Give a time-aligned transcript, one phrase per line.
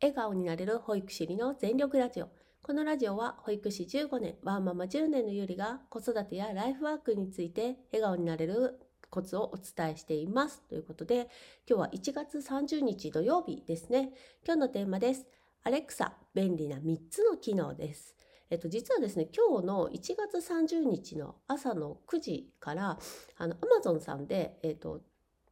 [0.00, 2.28] 笑顔になれる保育士の全力ラジオ。
[2.62, 8.78] このラジオは保育士15年、ワーママ10年のゆりが子育てやライフワークについて笑顔になれる
[9.10, 10.62] コツをお伝えしています。
[10.68, 11.28] ということで、
[11.68, 14.12] 今日は1月30日土曜日ですね。
[14.44, 15.26] 今日のテーマです。
[15.64, 18.14] アレクサ、便利な3つの機能です。
[18.50, 23.00] えっと、実はですね、今日の1月30日の朝の9時から、
[23.36, 25.00] あの、Amazon さんで、えっと、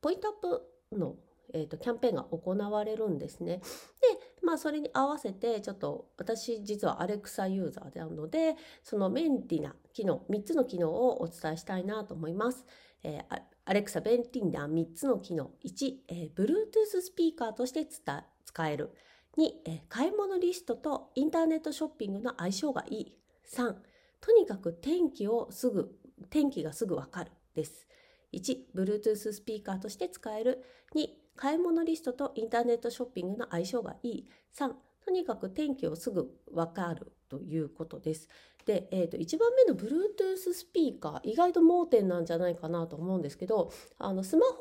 [0.00, 1.16] ポイントアップの
[1.54, 3.58] えーと、キャンペーンが行われるんですね。
[4.00, 4.15] で、
[4.46, 12.64] まあ、それに合わせてちょっと私実はアレクサユーザーなのでその便利な機能3つの機能をお伝えしたいなと思います。
[13.02, 15.50] えー、アレクサ便利な3つの機能。
[15.64, 18.94] 1、えー、Bluetooth スピーカーとして使える。
[19.36, 23.18] 2、えー、買い物リストとインターネットショッピングの相性がいい。
[23.52, 23.74] 3
[24.20, 25.98] とにかく天気をすぐ
[26.30, 27.32] 天気がすぐわかる。
[27.56, 27.88] です。
[28.32, 30.64] 1、Bluetooth スピーカーとして使える。
[30.94, 34.28] 2、買い物リストとインターネットショッピングの相性がいい。
[34.58, 34.72] 3、
[35.04, 38.28] とにかく天気をすぐわかるということです。
[38.66, 44.54] で、えー、と1番目の Bluetooth スピーカー意外と盲点なんじゃないかなと思うんですけどあのスマホ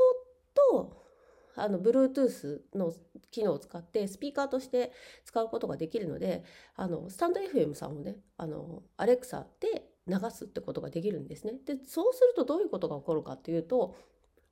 [0.54, 1.04] と
[1.56, 2.94] あの Bluetooth の
[3.32, 4.92] 機能を使ってスピーカーとして
[5.26, 6.44] 使うことができるので
[6.76, 9.75] あのスタンド FM さんをねあの Alexa で
[10.08, 11.54] 流すってことができるんですね。
[11.66, 13.96] でそうするとどういうことが起こるかっていうと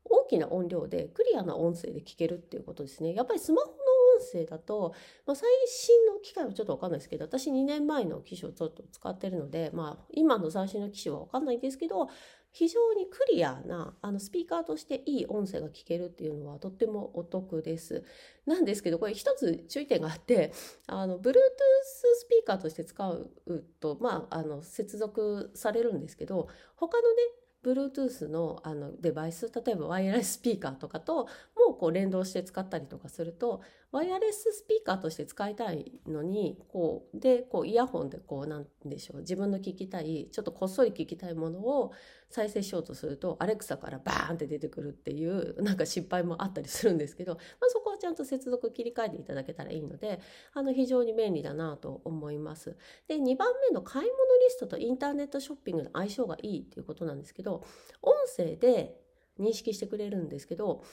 [0.06, 3.14] 大きな音量でクリアな音声で聞けるっていうことですね。
[3.14, 3.74] やっぱりスマホの
[4.20, 4.94] 音声だと、
[5.26, 12.10] まあ、最新の機械はちょっとわかんないですけど私2年前の機種をちょっと使ってるので、まあ、今の最新の機種はわかんないんですけど
[12.54, 18.04] 非常にクリアなあのスピーカーとしていい音声が聞けるっていうのはとってもお得です。
[18.46, 20.54] なんですけどこれ一つ注意点があって
[20.86, 23.32] あの Bluetooth スピーカーとして使う
[23.80, 27.24] とまああの接続されるんですけど他のね
[27.64, 41.94] Bluetooth のあのデバイス例えばワイヤレススピーカーとかともこう連動して使ったりとかするとワイヤレススピーカーとして使いたいのにこうでこうイヤホンでこうなんでしょう自分の聞きたいちょっとこっそり聞きたいものを
[42.34, 50.20] 再生しようとするとアレクサからバーンって出てくるっていうなんか失敗もあったりするんですけど、まあ、そこはちゃんと接続切り替えていただけたらいいので
[50.56, 52.76] あの非常に便利だなと思います。
[53.08, 57.64] で2番目の買い物リストとインターネットショッピングの相性がいいっていうことなんですけど
[58.02, 59.03] 音声で
[59.40, 60.84] 認識してくれるんですけど音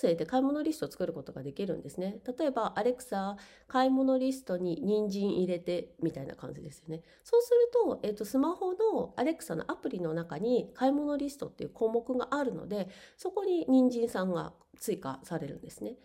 [0.00, 2.20] 声で買い物リストを作ることができるんですね。
[2.38, 3.36] 例えばアレクサ
[3.66, 7.02] 買い物リストに人参入れてみたいな感じですよね。
[7.24, 15.90] そうすると,、えーと、スマホのアレクサのアプリの中に買い物リストっていう項目があるのでそこに人参さんが追加されるんですね。
[15.92, 15.96] で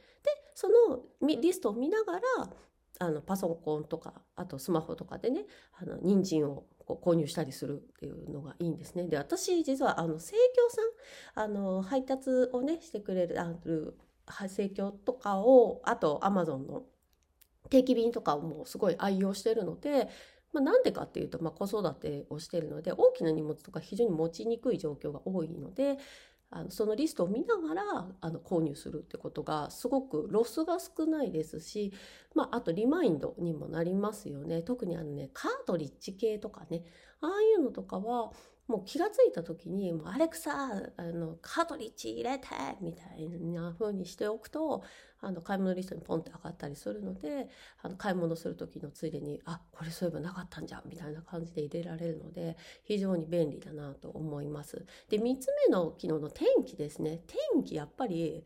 [0.56, 1.04] その
[1.40, 2.22] リストを見ながら
[3.00, 9.08] あのパソコンとかあとスマホとかでねあの人参をこう購入したりするっていうのがいいんですね。
[9.08, 13.98] で私実はあの生協さんあの配達をねしてくれるある
[14.48, 16.84] 生協とかをあとアマゾンの
[17.70, 20.08] 定期便とかをもうすごい愛用してるので、
[20.52, 25.98] まあ、なんでかっていうと、まあ、子育てをしてるので大きな荷物とか非常に持ちにくい状況が多いので
[26.56, 27.84] あのそのリストを見ながら
[28.22, 31.92] あの購入するってことがすごくロスが少ないですし、
[32.36, 34.62] まあ、あとリマインドにもなりますよね。
[34.62, 36.84] 特にあのねカートリッジ系とかね
[37.22, 38.32] ああいうのとかは
[38.68, 42.48] もう気が付いた時に「もうアレクサあのカートリッジ入れて!」
[42.82, 44.84] みたいな風にしておくと
[45.20, 47.50] あの買い物リストにポンって上がったりするので
[47.82, 54.86] あの買い物する時のついでに「あこれそういえばなかったんじゃ」みたいな感じで入れられるので非常に便利だなと思います。
[55.10, 57.22] で3つ目の機能の天気ですね
[57.54, 58.46] 天気やっぱり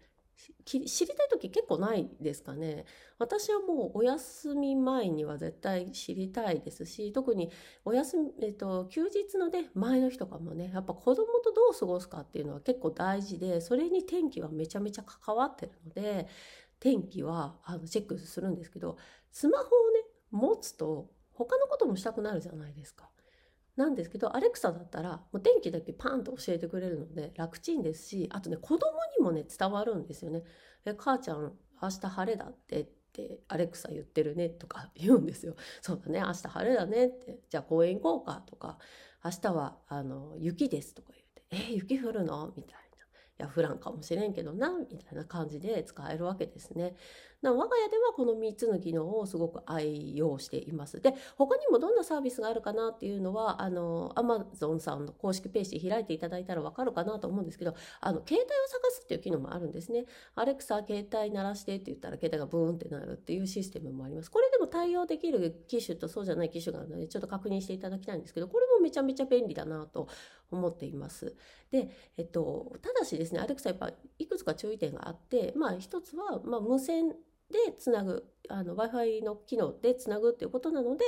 [0.66, 2.86] 知りたい時結構ないですかね
[3.18, 7.50] 私はもうお休み前には絶対知りたいですし特に
[7.86, 16.28] お休み、えっと、休日のね前の日とかもねやっぱ子供とどう過ごすかっていうのは結構大事でそれに天気はめちゃめちゃ関わってるので
[16.80, 18.97] 天気はあのチェックするんですけど
[19.31, 19.72] スマホをね
[20.31, 23.09] 持つと他のこともしたくなるじゃないですか。
[23.78, 30.44] なんですけどアレクサだったらもう天気だけパンと教えてくれるので楽ちんですしあとね子供にもね伝わるんですよね。
[30.86, 35.56] え母ちゃん明日晴れだってってアレクサ言ってるねとか 言うんですよ。
[35.82, 38.79] そうだね明日晴れだねってじゃあ公園行こうかとか
[39.24, 42.52] 明日はあの雪ですとか言ってえ雪降るの？
[42.56, 42.86] みたいな。
[43.37, 46.95] や降らんかもしれんけどなみたいな感じで使えるわけですね。
[47.41, 50.99] な我が家ではこの3つの機能をすごく愛用しています。
[51.01, 60.05] で他にもどんなサービスがあるかなっていうのはあの Amazon さんの公式ページ開いていただいたらわかるかなと思うんですけどあの携帯を探すっていう機能もあるんですね。
[60.35, 64.31] アレクサ携帯鳴らしてって言ったら携帯がブーンってなるっていうシステムもあります。
[64.31, 70.07] これでも対応できる機種とそうじゃない機種があるのでちょっと確認していただきたいんですけどこれめちゃめちゃ便利だなと
[70.49, 71.35] 思っています。
[71.72, 77.16] で、えっと、ただしですねアレクサやっぱいくつか注意点があってまあ一つは、まあ、無線で
[77.78, 81.05] つなぐあの Wi-Fi の機能でつなぐっていうことなので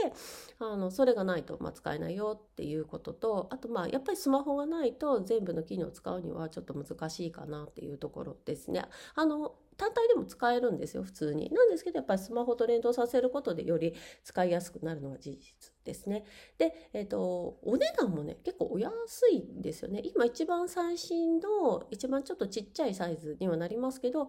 [0.59, 8.85] あのそれがないと、まあ、使えないよっていうこととあとまあやっぱりスマホがないと全部の機能を使うにはちょっと難しいかなっていうところですね。
[9.15, 11.49] あの単体でも使えるんですよ普通に。
[11.51, 13.95] なんですけどやっぱりスマホと連動させることでより
[14.25, 16.23] 使いやすくなるのが事実ですね。
[16.57, 18.91] で、えっ、ー、と、お値段もね、結構お安
[19.31, 20.01] いんですよね。
[20.03, 24.27] 今一番最新の、一番ちょっとちっちゃいサイズにはなりますけど、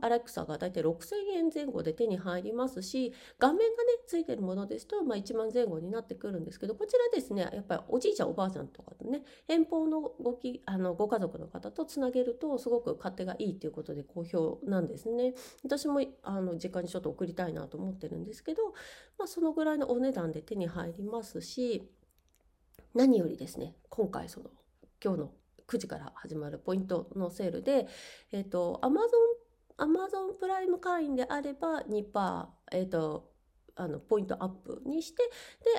[0.00, 3.68] アレクサがだいたい6000円前後で手に入りますし、画面がね、
[4.06, 15.34] ついてるものですと、まあ1万前後になってくるんですけど、こちらですね、やっぱりおじいちゃんおばあちゃんとかとね、遠方のごき、あの、ご家族の方とつなげると、すごく勝手がいいということで好評なんですね。
[15.64, 18.72] 私も、あの、時間にちょっと送りたいなと思ってるんですけど、
[19.18, 21.88] まあそのぐらいのお値段で手に入りますし
[22.94, 24.50] 何よりですね今回その
[25.02, 25.30] 今日の
[25.68, 27.86] 9時から始まるポイントのセールで、
[28.30, 29.10] えっ、ー、と、アマゾン、
[29.76, 33.32] アマゾンプライム会員であれば2%、えっ、ー、と、
[33.74, 35.22] あの、ポイントアップにして、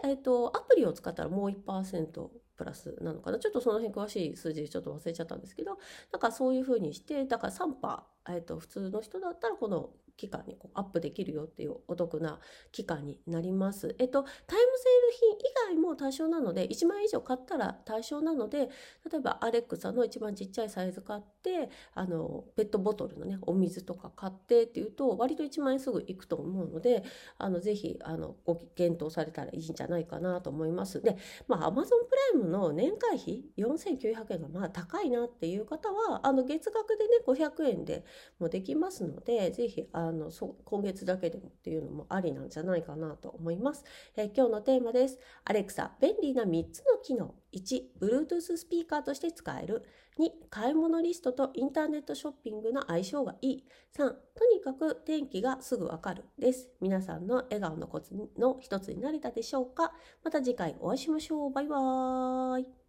[0.02, 3.40] で、えっ、ー、と、アプリを使ったらもう1%プラスなのかな。
[3.40, 5.78] ちょっとその辺詳しい数字ちょっと忘れちゃったんですけど、
[6.12, 12.40] なんかそういうふうにして、だから3%、えっ、と、普通の人だったらこの期間にこうアップできるよっていうお得な
[12.72, 13.96] 期間になります。
[14.00, 18.70] えっと、タイムセール品以外も対象なので、1万円以上買ったら対象なので、
[19.12, 27.04] 例えばアレックサの一番ちっちゃいサイズ買って、あの、ペットボトルのね、お水とか買ってっていうと、割と1万円すぐいくと思うので、
[27.38, 31.02] あの、ぜひ、あの、ご検討されたらいいんじゃないかなと思います。
[31.02, 31.18] で、
[31.48, 38.06] まあ、アマゾンプライムの年会費4900円がまあ高いなっていう方は、あの、月額でね、500円で
[38.40, 43.84] もできますので、ぜひ、あのそ今月だけでもっていうのもありなんじゃないかなと思います。
[44.16, 45.20] えー、今日のテーマです。
[45.46, 47.36] アレクサ、便利な3つの機能。
[47.54, 49.84] 1、Bluetooth スピーカーとして使える。
[50.20, 53.64] 2、買い物リストとインターネットショッピングの相性がいい。
[53.98, 56.26] 3、とにかく天気がすぐわかる。
[56.38, 56.70] です。
[56.82, 61.52] 皆さんの笑顔のコツの一つになれたでしょうかまた次回お会いしましょう。
[61.52, 62.83] バイバーイ。